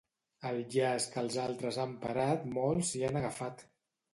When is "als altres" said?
1.23-1.77